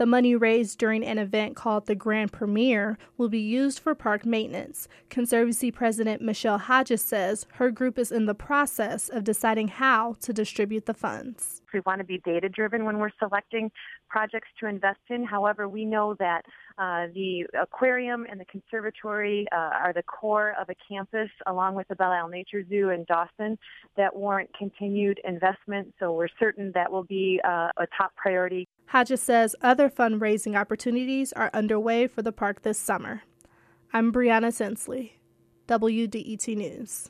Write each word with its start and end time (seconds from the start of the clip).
The 0.00 0.06
money 0.06 0.34
raised 0.34 0.78
during 0.78 1.04
an 1.04 1.18
event 1.18 1.56
called 1.56 1.84
the 1.84 1.94
Grand 1.94 2.32
Prixmiere 2.32 2.96
will 3.18 3.28
be 3.28 3.38
used 3.38 3.80
for 3.80 3.94
park 3.94 4.24
maintenance. 4.24 4.88
Conservancy 5.10 5.70
President 5.70 6.22
Michelle 6.22 6.56
Hodges 6.56 7.02
says 7.02 7.46
her 7.56 7.70
group 7.70 7.98
is 7.98 8.10
in 8.10 8.24
the 8.24 8.34
process 8.34 9.10
of 9.10 9.24
deciding 9.24 9.68
how 9.68 10.16
to 10.22 10.32
distribute 10.32 10.86
the 10.86 10.94
funds. 10.94 11.60
We 11.74 11.80
want 11.80 11.98
to 11.98 12.04
be 12.04 12.16
data 12.24 12.48
driven 12.48 12.86
when 12.86 12.98
we're 12.98 13.10
selecting 13.18 13.70
projects 14.08 14.48
to 14.60 14.66
invest 14.66 15.00
in. 15.10 15.22
However, 15.22 15.68
we 15.68 15.84
know 15.84 16.16
that 16.18 16.46
uh, 16.78 17.08
the 17.14 17.44
aquarium 17.60 18.26
and 18.28 18.40
the 18.40 18.46
conservatory 18.46 19.46
uh, 19.52 19.56
are 19.56 19.92
the 19.92 20.02
core 20.02 20.54
of 20.58 20.70
a 20.70 20.74
campus, 20.88 21.28
along 21.46 21.74
with 21.74 21.86
the 21.88 21.94
Belle 21.94 22.10
Isle 22.10 22.28
Nature 22.28 22.64
Zoo 22.70 22.88
in 22.88 23.04
Dossin, 23.04 23.58
that 23.98 24.16
warrant 24.16 24.48
continued 24.56 25.20
investment. 25.24 25.94
So 26.00 26.14
we're 26.14 26.28
certain 26.40 26.72
that 26.74 26.90
will 26.90 27.04
be 27.04 27.38
uh, 27.44 27.68
a 27.76 27.86
top 27.98 28.16
priority. 28.16 28.66
Hodges 28.90 29.22
says 29.22 29.54
other 29.62 29.88
fundraising 29.88 30.58
opportunities 30.58 31.32
are 31.34 31.48
underway 31.54 32.08
for 32.08 32.22
the 32.22 32.32
park 32.32 32.62
this 32.62 32.76
summer. 32.76 33.22
I'm 33.92 34.12
Brianna 34.12 34.48
Sensley, 34.48 35.12
WDET 35.68 36.56
News. 36.56 37.08